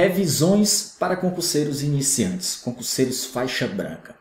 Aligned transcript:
Revisões 0.00 0.96
para 0.98 1.14
concurseiros 1.14 1.82
iniciantes, 1.82 2.56
concurseiros 2.56 3.26
faixa 3.26 3.68
branca. 3.68 4.16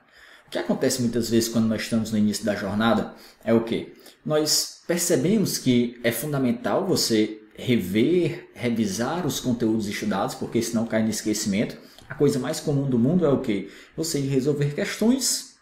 O 0.46 0.50
que 0.50 0.60
acontece 0.60 1.02
muitas 1.02 1.30
vezes 1.30 1.48
quando 1.48 1.70
nós 1.70 1.84
estamos 1.84 2.12
no 2.12 2.18
início 2.18 2.44
da 2.44 2.54
jornada 2.54 3.14
é 3.46 3.54
o 3.54 3.64
que? 3.64 3.94
Nós 4.26 4.82
percebemos 4.86 5.58
que 5.58 5.98
é 6.04 6.12
fundamental 6.12 6.86
você 6.86 7.40
rever, 7.56 8.50
revisar 8.54 9.26
os 9.26 9.40
conteúdos 9.40 9.88
estudados, 9.88 10.36
porque 10.36 10.62
senão 10.62 10.86
cai 10.86 11.02
no 11.02 11.10
esquecimento. 11.10 11.78
A 12.10 12.14
coisa 12.14 12.40
mais 12.40 12.60
comum 12.60 12.90
do 12.90 13.00
mundo 13.00 13.26
é 13.26 13.30
o 13.30 13.40
que? 13.40 13.72
Você 13.96 14.20
resolver 14.20 14.76
questões, 14.76 15.56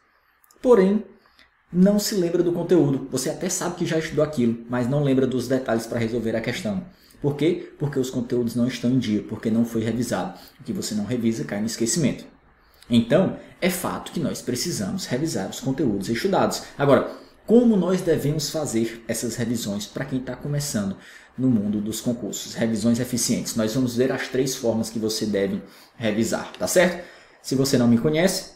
porém 0.63 1.05
não 1.71 1.99
se 1.99 2.15
lembra 2.15 2.41
do 2.41 2.53
conteúdo. 2.53 3.07
Você 3.11 3.29
até 3.29 3.49
sabe 3.49 3.75
que 3.75 3.85
já 3.85 3.99
estudou 3.99 4.23
aquilo, 4.25 4.65
mas 4.67 4.89
não 4.89 5.03
lembra 5.03 5.27
dos 5.27 5.47
detalhes 5.47 5.85
para 5.85 5.99
resolver 5.99 6.35
a 6.35 6.41
questão. 6.41 6.83
Por 7.21 7.35
quê? 7.35 7.71
Porque 7.79 7.99
os 7.99 8.09
conteúdos 8.09 8.55
não 8.55 8.67
estão 8.67 8.91
em 8.91 8.99
dia, 8.99 9.23
porque 9.23 9.49
não 9.49 9.65
foi 9.65 9.83
revisado. 9.83 10.37
O 10.59 10.63
que 10.63 10.73
você 10.73 10.93
não 10.93 11.05
revisa 11.05 11.43
cai 11.43 11.59
no 11.59 11.65
esquecimento. 11.65 12.25
Então, 12.89 13.37
é 13.59 13.69
fato 13.69 14.11
que 14.11 14.19
nós 14.19 14.41
precisamos 14.41 15.05
revisar 15.05 15.49
os 15.49 15.59
conteúdos 15.59 16.09
estudados. 16.09 16.63
Agora, 16.77 17.11
como 17.45 17.75
nós 17.75 18.01
devemos 18.01 18.49
fazer 18.49 19.03
essas 19.07 19.35
revisões 19.35 19.85
para 19.85 20.05
quem 20.05 20.19
está 20.19 20.35
começando 20.35 20.97
no 21.37 21.49
mundo 21.49 21.81
dos 21.81 22.01
concursos? 22.01 22.53
Revisões 22.53 22.99
eficientes. 22.99 23.55
Nós 23.55 23.73
vamos 23.73 23.95
ver 23.95 24.11
as 24.11 24.27
três 24.27 24.55
formas 24.55 24.89
que 24.89 24.99
você 24.99 25.25
deve 25.25 25.61
revisar, 25.95 26.51
tá 26.53 26.67
certo? 26.67 27.03
Se 27.41 27.55
você 27.55 27.77
não 27.77 27.87
me 27.87 27.97
conhece, 27.97 28.51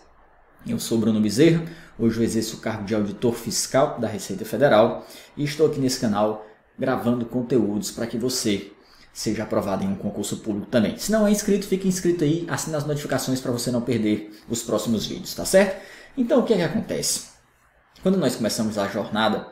eu 0.67 0.79
sou 0.79 0.97
Bruno 0.97 1.19
Bezerra, 1.19 1.63
hoje 1.97 2.19
eu 2.19 2.23
exerço 2.23 2.57
o 2.57 2.59
cargo 2.59 2.83
de 2.83 2.93
auditor 2.93 3.33
fiscal 3.33 3.99
da 3.99 4.07
Receita 4.07 4.45
Federal 4.45 5.07
e 5.35 5.43
estou 5.43 5.67
aqui 5.67 5.79
nesse 5.79 5.99
canal 5.99 6.45
gravando 6.81 7.27
conteúdos 7.27 7.91
para 7.91 8.07
que 8.07 8.17
você 8.17 8.71
seja 9.13 9.43
aprovado 9.43 9.83
em 9.83 9.87
um 9.87 9.95
concurso 9.95 10.37
público 10.37 10.65
também. 10.71 10.97
Se 10.97 11.11
não 11.11 11.27
é 11.27 11.31
inscrito, 11.31 11.67
fique 11.67 11.87
inscrito 11.87 12.23
aí, 12.23 12.43
assine 12.49 12.75
as 12.75 12.87
notificações 12.87 13.39
para 13.39 13.51
você 13.51 13.69
não 13.69 13.81
perder 13.81 14.35
os 14.49 14.63
próximos 14.63 15.05
vídeos, 15.05 15.35
tá 15.35 15.45
certo? 15.45 15.79
Então, 16.17 16.39
o 16.39 16.43
que 16.43 16.53
é 16.53 16.57
que 16.57 16.63
acontece? 16.63 17.25
Quando 18.01 18.17
nós 18.17 18.35
começamos 18.35 18.79
a 18.79 18.87
jornada, 18.87 19.47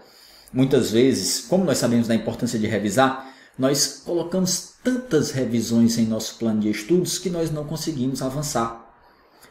muitas 0.52 0.90
vezes, 0.90 1.42
como 1.42 1.64
nós 1.64 1.78
sabemos 1.78 2.08
da 2.08 2.16
importância 2.16 2.58
de 2.58 2.66
revisar, 2.66 3.32
nós 3.56 4.02
colocamos 4.04 4.74
tantas 4.84 5.30
revisões 5.30 6.00
em 6.00 6.08
nosso 6.08 6.36
plano 6.40 6.62
de 6.62 6.72
estudos 6.72 7.20
que 7.20 7.30
nós 7.30 7.52
não 7.52 7.64
conseguimos 7.64 8.24
avançar. 8.24 8.92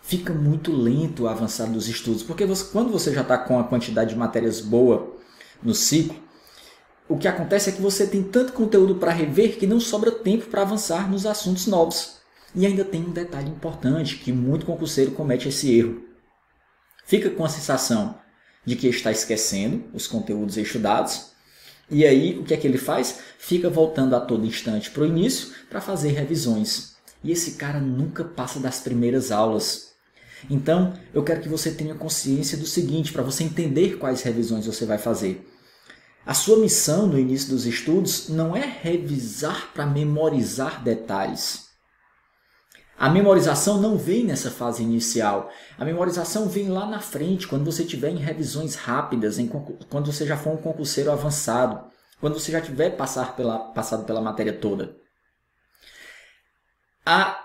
Fica 0.03 0.33
muito 0.33 0.73
lento 0.73 1.25
o 1.25 1.29
avançar 1.29 1.67
dos 1.67 1.87
estudos, 1.87 2.25
porque 2.25 2.45
você, 2.45 2.65
quando 2.73 2.91
você 2.91 3.15
já 3.15 3.21
está 3.21 3.39
com 3.39 3.61
a 3.61 3.65
quantidade 3.65 4.11
de 4.11 4.17
matérias 4.17 4.61
boa 4.61 5.17
no 5.63 5.75
ciclo, 5.75 6.28
o 7.09 7.17
que 7.17 7.27
acontece 7.27 7.71
é 7.71 7.73
que 7.73 7.81
você 7.81 8.07
tem 8.07 8.23
tanto 8.23 8.53
conteúdo 8.53 8.97
para 8.97 9.13
rever 9.13 9.59
que 9.59 9.67
não 9.67 9.81
sobra 9.81 10.13
tempo 10.13 10.47
para 10.47 10.63
avançar 10.63 11.11
nos 11.11 11.25
assuntos 11.25 11.67
novos. 11.67 12.19
E 12.55 12.67
ainda 12.67 12.85
tem 12.85 13.03
um 13.03 13.11
detalhe 13.11 13.49
importante 13.49 14.17
que 14.17 14.33
muito 14.33 14.67
concurseiro 14.67 15.13
comete 15.13 15.49
esse 15.49 15.75
erro. 15.77 16.03
Fica 17.07 17.31
com 17.31 17.45
a 17.45 17.49
sensação 17.49 18.19
de 18.65 18.77
que 18.77 18.87
está 18.87 19.11
esquecendo 19.11 19.85
os 19.95 20.07
conteúdos 20.07 20.59
estudados. 20.59 21.31
E 21.91 22.05
aí, 22.05 22.39
o 22.39 22.45
que 22.45 22.53
é 22.53 22.57
que 22.57 22.67
ele 22.67 22.77
faz? 22.77 23.21
Fica 23.39 23.71
voltando 23.71 24.15
a 24.15 24.21
todo 24.21 24.45
instante 24.45 24.91
para 24.91 25.03
o 25.03 25.07
início 25.07 25.55
para 25.71 25.81
fazer 25.81 26.11
revisões. 26.11 26.97
E 27.25 27.33
esse 27.33 27.53
cara 27.53 27.81
nunca 27.81 28.25
passa 28.25 28.61
das 28.61 28.81
primeiras 28.81 29.33
aulas. 29.33 29.93
Então, 30.51 30.93
eu 31.15 31.25
quero 31.25 31.41
que 31.41 31.49
você 31.49 31.71
tenha 31.71 31.95
consciência 31.95 32.59
do 32.59 32.67
seguinte, 32.67 33.13
para 33.13 33.23
você 33.23 33.43
entender 33.43 33.97
quais 33.97 34.21
revisões 34.23 34.67
você 34.67 34.85
vai 34.85 34.99
fazer. 34.99 35.47
A 36.29 36.35
sua 36.35 36.59
missão 36.59 37.07
no 37.07 37.19
início 37.19 37.49
dos 37.49 37.65
estudos 37.65 38.29
não 38.29 38.55
é 38.55 38.61
revisar 38.61 39.73
para 39.73 39.87
memorizar 39.87 40.85
detalhes. 40.85 41.69
A 42.99 43.09
memorização 43.09 43.81
não 43.81 43.97
vem 43.97 44.25
nessa 44.25 44.51
fase 44.51 44.83
inicial. 44.83 45.51
A 45.79 45.87
memorização 45.87 46.47
vem 46.47 46.69
lá 46.69 46.85
na 46.85 47.01
frente, 47.01 47.49
quando 47.49 47.65
você 47.65 47.83
tiver 47.83 48.11
em 48.11 48.19
revisões 48.19 48.75
rápidas, 48.75 49.39
em, 49.39 49.49
quando 49.89 50.13
você 50.13 50.27
já 50.27 50.37
for 50.37 50.53
um 50.53 50.59
concurseiro 50.59 51.11
avançado, 51.11 51.91
quando 52.21 52.39
você 52.39 52.53
já 52.53 52.61
tiver 52.61 52.91
passar 52.91 53.35
pela, 53.35 53.61
passado 53.73 54.05
pela 54.05 54.21
matéria 54.21 54.53
toda. 54.53 54.95
A, 57.07 57.43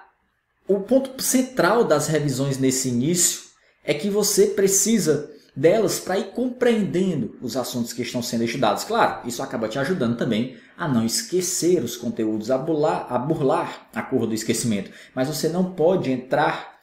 o 0.68 0.81
ponto 0.81 1.24
central 1.24 1.85
das 1.85 2.08
revisões 2.08 2.58
nesse 2.58 2.90
início 2.90 3.44
é 3.81 3.94
que 3.94 4.09
você 4.09 4.47
precisa 4.47 5.33
delas 5.56 6.00
para 6.00 6.18
ir 6.18 6.31
compreendendo 6.31 7.38
os 7.41 7.56
assuntos 7.56 7.94
que 7.94 8.02
estão 8.02 8.22
sendo 8.22 8.44
estudados. 8.44 8.84
Claro, 8.84 9.28
isso 9.28 9.44
acaba 9.44 9.69
te 9.69 9.78
ajudando 9.78 10.18
também 10.18 10.58
a 10.78 10.88
não 10.88 11.06
esquecer 11.06 11.84
os 11.84 11.96
conteúdos, 11.96 12.50
a 12.50 12.58
burlar, 12.58 13.06
a 13.09 13.18
burlar 13.18 13.88
a 13.94 14.02
curva 14.02 14.28
do 14.28 14.34
esquecimento. 14.34 14.91
Mas 15.14 15.28
você 15.28 15.47
não 15.47 15.74
pode 15.74 16.12
entrar 16.12 16.74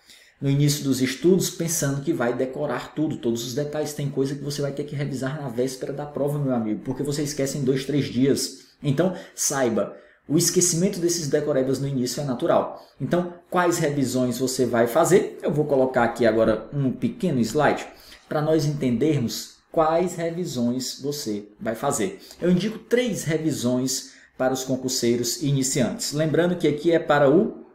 no 0.41 0.49
início 0.49 0.85
dos 0.85 1.03
estudos 1.03 1.51
pensando 1.51 2.01
que 2.03 2.13
vai 2.13 2.33
decorar 2.33 2.95
tudo, 2.95 3.17
todos 3.17 3.45
os 3.47 3.55
detalhes. 3.55 3.93
Tem 3.93 4.09
coisa 4.09 4.35
que 4.35 4.43
você 4.43 4.63
vai 4.63 4.73
ter 4.73 4.85
que 4.85 4.95
revisar 4.97 5.41
na 5.41 5.49
véspera 5.49 5.93
da 5.93 6.07
prova, 6.07 6.39
meu 6.39 6.55
amigo, 6.55 6.81
porque 6.85 7.03
você 7.03 7.23
esquece 7.23 7.59
em 7.59 7.65
dois, 7.65 7.85
três 7.85 8.07
dias. 8.07 8.71
Então, 8.83 9.15
saiba, 9.35 9.95
o 10.31 10.39
esquecimento 10.39 11.01
desses 11.01 11.27
decorebas 11.27 11.81
no 11.81 11.89
início 11.89 12.21
é 12.21 12.25
natural. 12.25 12.87
Então, 13.01 13.35
quais 13.51 13.79
revisões 13.79 14.39
você 14.39 14.65
vai 14.65 14.87
fazer? 14.87 15.41
Eu 15.43 15.53
vou 15.53 15.65
colocar 15.65 16.05
aqui 16.05 16.25
agora 16.25 16.69
um 16.73 16.93
pequeno 16.93 17.41
slide 17.41 17.85
para 18.29 18.41
nós 18.41 18.65
entendermos 18.65 19.57
quais 19.73 20.15
revisões 20.15 21.01
você 21.01 21.49
vai 21.59 21.75
fazer. 21.75 22.21
Eu 22.41 22.49
indico 22.49 22.79
três 22.79 23.25
revisões 23.25 24.13
para 24.39 24.53
os 24.53 24.63
concurseiros 24.63 25.43
iniciantes. 25.43 26.13
Lembrando 26.13 26.57
que 26.57 26.69
aqui 26.69 26.93
é 26.93 27.01
para 27.01 27.29
o 27.29 27.67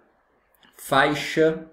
faixa 0.78 1.70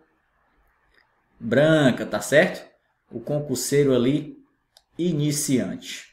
branca, 1.38 2.04
tá 2.04 2.20
certo? 2.20 2.68
O 3.08 3.20
concurseiro 3.20 3.94
ali 3.94 4.36
iniciante. 4.98 6.11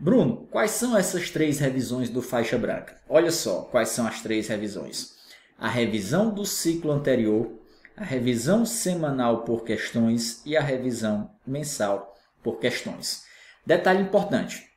Bruno, 0.00 0.48
quais 0.50 0.70
são 0.70 0.96
essas 0.96 1.28
três 1.28 1.58
revisões 1.58 2.08
do 2.08 2.22
faixa 2.22 2.56
branca? 2.56 2.96
Olha 3.06 3.30
só 3.30 3.64
quais 3.64 3.90
são 3.90 4.06
as 4.06 4.22
três 4.22 4.48
revisões. 4.48 5.14
A 5.58 5.68
revisão 5.68 6.32
do 6.32 6.46
ciclo 6.46 6.90
anterior, 6.90 7.52
a 7.94 8.02
revisão 8.02 8.64
semanal 8.64 9.44
por 9.44 9.62
questões 9.62 10.40
e 10.46 10.56
a 10.56 10.62
revisão 10.62 11.30
mensal 11.46 12.16
por 12.42 12.58
questões. 12.58 13.24
Detalhe 13.66 14.00
importante. 14.00 14.70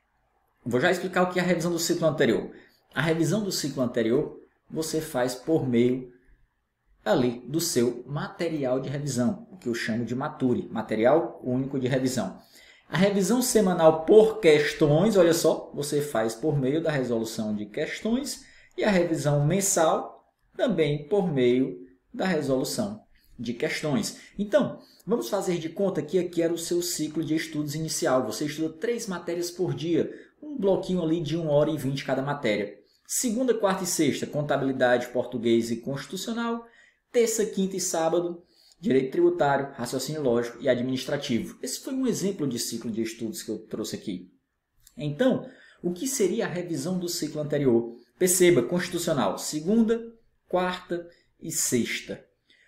Vou 0.65 0.81
já 0.81 0.91
explicar 0.91 1.23
o 1.23 1.29
que 1.29 1.39
é 1.39 1.41
a 1.41 1.45
revisão 1.45 1.71
do 1.71 1.79
ciclo 1.79 2.05
anterior. 2.05 2.51
A 2.93 3.01
revisão 3.01 3.41
do 3.41 3.51
ciclo 3.51 3.81
anterior 3.81 4.41
você 4.69 4.99
faz 4.99 5.33
por 5.33 5.65
meio 5.65 6.11
ali 7.05 7.41
do 7.47 7.61
seu 7.61 8.03
material 8.05 8.81
de 8.81 8.89
revisão, 8.89 9.47
o 9.49 9.55
que 9.55 9.69
eu 9.69 9.73
chamo 9.73 10.03
de 10.03 10.13
Mature, 10.13 10.67
material 10.69 11.39
único 11.41 11.79
de 11.79 11.87
revisão. 11.87 12.41
A 12.93 12.97
revisão 12.97 13.41
semanal 13.41 14.05
por 14.05 14.39
questões, 14.39 15.17
olha 15.17 15.33
só, 15.33 15.71
você 15.73 15.99
faz 15.99 16.35
por 16.35 16.55
meio 16.55 16.79
da 16.79 16.91
resolução 16.91 17.55
de 17.55 17.65
questões 17.65 18.45
e 18.77 18.83
a 18.83 18.91
revisão 18.91 19.43
mensal 19.47 20.31
também 20.55 21.07
por 21.07 21.27
meio 21.27 21.87
da 22.13 22.27
resolução 22.27 23.01
de 23.37 23.51
questões. 23.51 24.19
Então, 24.37 24.79
vamos 25.07 25.27
fazer 25.27 25.57
de 25.57 25.69
conta 25.69 26.03
que 26.03 26.19
aqui 26.19 26.43
era 26.43 26.53
o 26.53 26.57
seu 26.57 26.83
ciclo 26.83 27.23
de 27.23 27.33
estudos 27.33 27.73
inicial. 27.73 28.27
Você 28.27 28.45
estuda 28.45 28.77
três 28.77 29.07
matérias 29.07 29.49
por 29.49 29.73
dia, 29.73 30.13
um 30.39 30.55
bloquinho 30.55 31.01
ali 31.01 31.19
de 31.19 31.35
1 31.35 31.49
hora 31.49 31.71
e 31.71 31.77
20 31.77 32.05
cada 32.05 32.21
matéria. 32.21 32.77
Segunda, 33.07 33.55
quarta 33.55 33.83
e 33.83 33.87
sexta, 33.87 34.27
contabilidade, 34.27 35.07
português 35.07 35.71
e 35.71 35.77
constitucional. 35.77 36.63
Terça, 37.11 37.43
quinta 37.43 37.75
e 37.75 37.79
sábado, 37.79 38.43
direito 38.83 39.11
tributário, 39.11 39.71
raciocínio 39.75 40.21
lógico 40.21 40.57
e 40.59 40.67
administrativo. 40.67 41.57
Esse 41.63 41.79
foi 41.79 41.93
um 41.93 42.05
exemplo 42.05 42.45
de 42.45 42.59
ciclo 42.59 42.91
de 42.91 43.01
estudos 43.01 43.41
que 43.41 43.49
eu 43.49 43.57
trouxe 43.57 43.95
aqui. 43.95 44.29
Então, 44.97 45.49
o 45.81 45.93
que 45.93 46.05
seria 46.05 46.45
a 46.45 46.49
revisão 46.49 46.99
do 46.99 47.07
ciclo 47.07 47.41
anterior? 47.41 47.95
Perceba, 48.19 48.61
constitucional, 48.61 49.37
segunda, 49.37 50.13
quarta 50.49 51.07
e 51.39 51.49
sexta. 51.49 52.25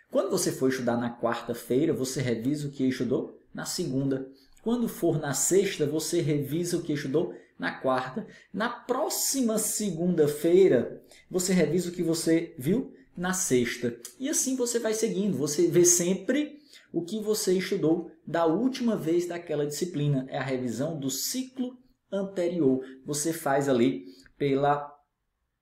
Quando 0.10 0.32
você 0.32 0.54
for 0.54 0.70
estudar 0.70 0.96
na 0.96 1.20
quarta-feira, 1.20 1.92
você 1.92 2.22
revisa 2.22 2.70
o 2.70 2.72
que 2.72 2.88
estudou 2.88 3.38
na 3.54 3.66
segunda. 3.66 4.26
Quando 4.62 4.88
for 4.88 5.20
na 5.20 5.34
sexta, 5.34 5.86
você 5.86 6.22
revisa 6.22 6.78
o 6.78 6.82
que 6.82 6.94
estudou 6.94 7.36
na 7.60 7.74
quarta. 7.74 8.26
Na 8.54 8.70
próxima 8.70 9.60
segunda-feira, 9.60 11.04
você 11.30 11.52
revisa 11.52 11.90
o 11.90 11.92
que 11.92 12.02
você 12.02 12.56
viu 12.58 12.94
na 13.16 13.34
sexta. 13.34 13.98
E 14.20 14.30
assim 14.30 14.56
você 14.56 14.80
vai 14.80 14.94
seguindo. 14.94 15.38
Você 15.38 15.68
vê 15.68 15.86
sempre 15.86 16.60
o 16.92 17.04
que 17.04 17.22
você 17.22 17.54
estudou 17.54 18.12
da 18.26 18.46
última 18.46 18.96
vez 18.96 19.28
daquela 19.28 19.66
disciplina. 19.66 20.26
É 20.30 20.38
a 20.38 20.44
revisão 20.44 21.00
do 21.00 21.10
ciclo 21.10 21.78
anterior. 22.12 22.84
Você 23.06 23.34
faz 23.34 23.70
ali 23.70 24.06
pela 24.38 24.94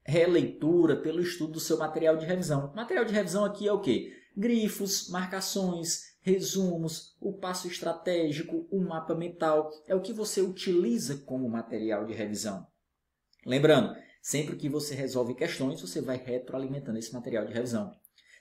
releitura, 0.05 0.95
pelo 0.97 1.21
estudo 1.21 1.53
do 1.53 1.59
seu 1.59 1.77
material 1.77 2.17
de 2.17 2.25
revisão. 2.25 2.73
Material 2.75 3.05
de 3.05 3.13
revisão 3.13 3.45
aqui 3.45 3.67
é 3.67 3.71
o 3.71 3.79
quê? 3.79 4.11
grifos, 4.35 5.09
marcações, 5.09 6.17
resumos, 6.21 7.15
o 7.19 7.33
passo 7.33 7.67
estratégico, 7.67 8.67
o 8.71 8.81
mapa 8.81 9.13
mental, 9.13 9.69
é 9.87 9.95
o 9.95 10.01
que 10.01 10.13
você 10.13 10.41
utiliza 10.41 11.17
como 11.25 11.49
material 11.49 12.05
de 12.05 12.13
revisão. 12.13 12.65
Lembrando, 13.45 13.95
sempre 14.23 14.55
que 14.55 14.69
você 14.69 14.95
resolve 14.95 15.35
questões, 15.35 15.81
você 15.81 15.99
vai 15.99 16.15
retroalimentando 16.15 16.97
esse 16.97 17.13
material 17.13 17.45
de 17.45 17.51
revisão. 17.51 17.93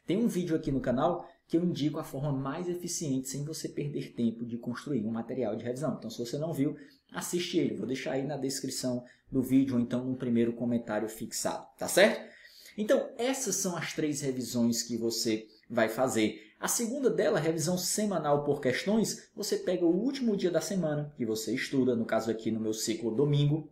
Tem 0.06 0.16
um 0.16 0.28
vídeo 0.28 0.54
aqui 0.54 0.70
no 0.70 0.80
canal 0.80 1.28
que 1.48 1.56
eu 1.56 1.64
indico 1.64 1.98
a 1.98 2.04
forma 2.04 2.32
mais 2.32 2.68
eficiente 2.68 3.28
sem 3.28 3.44
você 3.44 3.68
perder 3.68 4.14
tempo 4.14 4.46
de 4.46 4.56
construir 4.56 5.04
um 5.04 5.10
material 5.10 5.56
de 5.56 5.64
revisão. 5.64 5.96
Então, 5.98 6.08
se 6.08 6.18
você 6.18 6.38
não 6.38 6.52
viu, 6.52 6.76
assiste 7.12 7.58
ele. 7.58 7.76
Vou 7.76 7.86
deixar 7.86 8.12
aí 8.12 8.24
na 8.24 8.36
descrição 8.36 9.04
do 9.30 9.42
vídeo 9.42 9.74
ou 9.74 9.80
então 9.80 10.04
no 10.04 10.16
primeiro 10.16 10.52
comentário 10.52 11.08
fixado, 11.08 11.66
tá 11.76 11.88
certo? 11.88 12.30
Então, 12.78 13.10
essas 13.18 13.56
são 13.56 13.76
as 13.76 13.92
três 13.92 14.20
revisões 14.20 14.82
que 14.82 14.96
você 14.96 15.48
vai 15.68 15.88
fazer. 15.88 16.52
A 16.60 16.68
segunda 16.68 17.10
dela, 17.10 17.40
revisão 17.40 17.76
semanal 17.76 18.44
por 18.44 18.60
questões, 18.60 19.28
você 19.34 19.56
pega 19.56 19.84
o 19.84 19.94
último 19.94 20.36
dia 20.36 20.50
da 20.50 20.60
semana 20.60 21.12
que 21.16 21.26
você 21.26 21.52
estuda, 21.52 21.96
no 21.96 22.06
caso 22.06 22.30
aqui 22.30 22.52
no 22.52 22.60
meu 22.60 22.72
ciclo 22.72 23.14
domingo, 23.14 23.68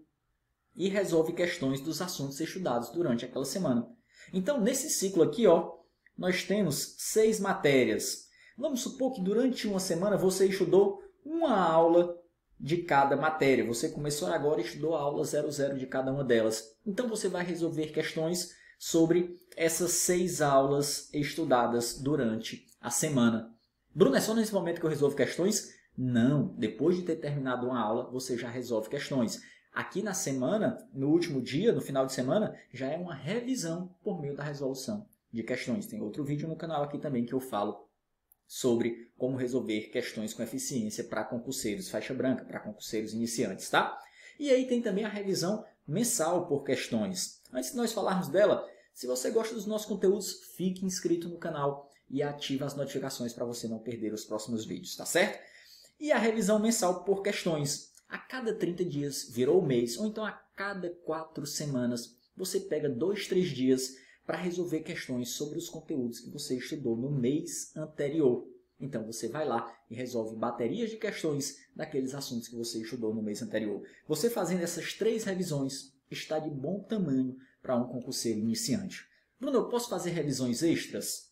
e 0.74 0.88
resolve 0.88 1.32
questões 1.32 1.80
dos 1.80 2.00
assuntos 2.00 2.40
estudados 2.40 2.90
durante 2.90 3.24
aquela 3.24 3.44
semana. 3.44 3.88
Então, 4.32 4.60
nesse 4.60 4.88
ciclo 4.90 5.22
aqui, 5.22 5.46
ó, 5.46 5.72
nós 6.16 6.44
temos 6.44 6.94
seis 6.98 7.40
matérias. 7.40 8.28
Vamos 8.56 8.80
supor 8.82 9.12
que 9.14 9.22
durante 9.22 9.66
uma 9.66 9.80
semana 9.80 10.16
você 10.16 10.46
estudou 10.46 11.02
uma 11.24 11.58
aula 11.58 12.16
de 12.58 12.78
cada 12.78 13.16
matéria. 13.16 13.66
Você 13.66 13.88
começou 13.88 14.28
agora 14.28 14.60
e 14.60 14.64
estudou 14.64 14.94
a 14.94 15.00
aula 15.00 15.24
00 15.24 15.78
de 15.78 15.86
cada 15.86 16.12
uma 16.12 16.22
delas. 16.22 16.76
Então 16.86 17.08
você 17.08 17.28
vai 17.28 17.44
resolver 17.44 17.86
questões 17.86 18.54
sobre 18.78 19.36
essas 19.56 19.92
seis 19.92 20.42
aulas 20.42 21.12
estudadas 21.12 21.98
durante 21.98 22.66
a 22.80 22.90
semana. 22.90 23.54
Bruno, 23.94 24.16
é 24.16 24.20
só 24.20 24.34
nesse 24.34 24.52
momento 24.52 24.78
que 24.78 24.86
eu 24.86 24.90
resolvo 24.90 25.16
questões? 25.16 25.74
Não. 25.96 26.54
Depois 26.56 26.96
de 26.96 27.02
ter 27.02 27.16
terminado 27.16 27.66
uma 27.66 27.80
aula, 27.80 28.10
você 28.10 28.36
já 28.36 28.48
resolve 28.48 28.88
questões. 28.88 29.40
Aqui 29.72 30.02
na 30.02 30.14
semana, 30.14 30.88
no 30.92 31.08
último 31.10 31.40
dia, 31.40 31.72
no 31.72 31.80
final 31.80 32.04
de 32.04 32.12
semana, 32.12 32.58
já 32.72 32.88
é 32.88 32.96
uma 32.96 33.14
revisão 33.14 33.94
por 34.02 34.20
meio 34.20 34.34
da 34.34 34.42
resolução 34.42 35.06
de 35.32 35.42
questões. 35.42 35.86
Tem 35.86 36.00
outro 36.00 36.24
vídeo 36.24 36.48
no 36.48 36.56
canal 36.56 36.82
aqui 36.82 36.98
também 36.98 37.24
que 37.24 37.32
eu 37.32 37.40
falo 37.40 37.88
sobre 38.46 39.12
como 39.16 39.36
resolver 39.36 39.82
questões 39.92 40.34
com 40.34 40.42
eficiência 40.42 41.04
para 41.04 41.22
concurseiros 41.22 41.88
faixa 41.88 42.12
branca, 42.12 42.44
para 42.44 42.58
concurseiros 42.58 43.12
iniciantes, 43.12 43.70
tá? 43.70 43.96
E 44.40 44.50
aí 44.50 44.66
tem 44.66 44.82
também 44.82 45.04
a 45.04 45.08
revisão 45.08 45.64
mensal 45.86 46.46
por 46.46 46.64
questões. 46.64 47.40
Antes 47.52 47.70
de 47.70 47.76
nós 47.76 47.92
falarmos 47.92 48.26
dela, 48.28 48.68
se 48.92 49.06
você 49.06 49.30
gosta 49.30 49.54
dos 49.54 49.66
nossos 49.66 49.86
conteúdos, 49.86 50.32
fique 50.56 50.84
inscrito 50.84 51.28
no 51.28 51.38
canal 51.38 51.88
e 52.08 52.22
ative 52.22 52.64
as 52.64 52.74
notificações 52.74 53.32
para 53.32 53.44
você 53.44 53.68
não 53.68 53.78
perder 53.78 54.12
os 54.12 54.24
próximos 54.24 54.64
vídeos, 54.64 54.96
tá 54.96 55.06
certo? 55.06 55.38
E 55.98 56.10
a 56.10 56.18
revisão 56.18 56.58
mensal 56.58 57.04
por 57.04 57.22
questões. 57.22 57.89
A 58.10 58.18
cada 58.18 58.52
30 58.52 58.84
dias 58.84 59.30
virou 59.30 59.64
mês, 59.64 59.96
ou 59.96 60.08
então 60.08 60.24
a 60.24 60.32
cada 60.32 60.90
4 60.90 61.46
semanas, 61.46 62.16
você 62.36 62.58
pega 62.58 62.88
2, 62.88 63.28
3 63.28 63.48
dias 63.50 63.94
para 64.26 64.36
resolver 64.36 64.80
questões 64.80 65.28
sobre 65.30 65.56
os 65.56 65.68
conteúdos 65.68 66.18
que 66.18 66.28
você 66.28 66.56
estudou 66.56 66.96
no 66.96 67.08
mês 67.08 67.70
anterior. 67.76 68.44
Então 68.80 69.06
você 69.06 69.28
vai 69.28 69.46
lá 69.46 69.72
e 69.88 69.94
resolve 69.94 70.36
baterias 70.36 70.90
de 70.90 70.96
questões 70.96 71.56
daqueles 71.76 72.12
assuntos 72.12 72.48
que 72.48 72.56
você 72.56 72.80
estudou 72.82 73.14
no 73.14 73.22
mês 73.22 73.42
anterior. 73.42 73.80
Você 74.08 74.28
fazendo 74.28 74.62
essas 74.64 74.92
três 74.92 75.22
revisões 75.22 75.94
está 76.10 76.40
de 76.40 76.50
bom 76.50 76.82
tamanho 76.82 77.36
para 77.62 77.76
um 77.76 77.86
concurseiro 77.86 78.40
iniciante. 78.40 79.06
Bruno, 79.38 79.58
eu 79.58 79.68
posso 79.68 79.88
fazer 79.88 80.10
revisões 80.10 80.64
extras? 80.64 81.30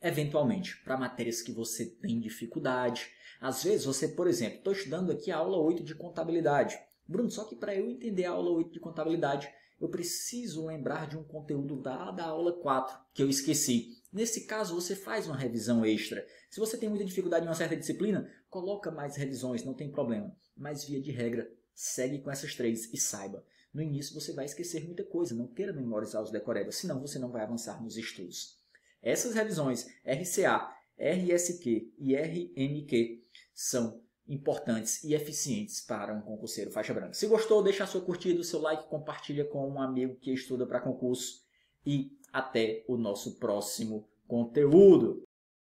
Eventualmente, 0.00 0.82
para 0.84 0.96
matérias 0.96 1.42
que 1.42 1.52
você 1.52 1.84
tem 1.84 2.18
dificuldade. 2.18 3.10
Às 3.40 3.62
vezes 3.62 3.86
você, 3.86 4.08
por 4.08 4.26
exemplo, 4.26 4.58
estou 4.58 4.72
estudando 4.72 5.12
aqui 5.12 5.30
a 5.30 5.38
aula 5.38 5.58
8 5.58 5.82
de 5.82 5.94
contabilidade. 5.94 6.78
Bruno, 7.06 7.30
só 7.30 7.44
que 7.44 7.56
para 7.56 7.74
eu 7.74 7.88
entender 7.88 8.24
a 8.24 8.32
aula 8.32 8.50
8 8.50 8.72
de 8.72 8.80
contabilidade, 8.80 9.48
eu 9.80 9.88
preciso 9.88 10.66
lembrar 10.66 11.06
de 11.06 11.16
um 11.16 11.22
conteúdo 11.22 11.80
da, 11.80 12.10
da 12.10 12.24
aula 12.24 12.52
4 12.60 12.98
que 13.14 13.22
eu 13.22 13.28
esqueci. 13.28 13.96
Nesse 14.12 14.46
caso, 14.46 14.74
você 14.74 14.96
faz 14.96 15.26
uma 15.26 15.36
revisão 15.36 15.84
extra. 15.84 16.26
Se 16.50 16.58
você 16.58 16.76
tem 16.76 16.88
muita 16.88 17.04
dificuldade 17.04 17.44
em 17.44 17.48
uma 17.48 17.54
certa 17.54 17.76
disciplina, 17.76 18.28
coloca 18.50 18.90
mais 18.90 19.16
revisões, 19.16 19.64
não 19.64 19.74
tem 19.74 19.90
problema. 19.90 20.34
Mas, 20.56 20.84
via 20.84 21.00
de 21.00 21.12
regra, 21.12 21.48
segue 21.74 22.20
com 22.20 22.30
essas 22.30 22.54
três 22.54 22.92
e 22.92 22.96
saiba. 22.96 23.44
No 23.72 23.82
início 23.82 24.14
você 24.14 24.32
vai 24.32 24.46
esquecer 24.46 24.84
muita 24.84 25.04
coisa, 25.04 25.34
não 25.34 25.46
queira 25.46 25.72
memorizar 25.72 26.22
os 26.22 26.32
decorebas, 26.32 26.76
senão 26.76 27.00
você 27.00 27.18
não 27.18 27.30
vai 27.30 27.42
avançar 27.42 27.80
nos 27.82 27.96
estudos. 27.96 28.58
Essas 29.00 29.34
revisões 29.34 29.86
RCA, 30.04 30.74
RSQ 30.98 31.92
e 31.98 32.16
RMQ 32.16 33.22
são 33.54 34.02
importantes 34.28 35.02
e 35.04 35.14
eficientes 35.14 35.80
para 35.80 36.12
um 36.12 36.20
concurseiro 36.20 36.70
faixa 36.70 36.92
branca. 36.92 37.14
Se 37.14 37.26
gostou, 37.26 37.62
deixa 37.62 37.84
a 37.84 37.86
sua 37.86 38.00
curtida, 38.00 38.40
o 38.40 38.44
seu 38.44 38.60
like, 38.60 38.88
compartilha 38.88 39.44
com 39.44 39.66
um 39.68 39.80
amigo 39.80 40.16
que 40.16 40.32
estuda 40.32 40.66
para 40.66 40.80
concurso 40.80 41.42
e 41.86 42.12
até 42.32 42.84
o 42.86 42.96
nosso 42.96 43.36
próximo 43.38 44.06
conteúdo. 44.26 45.27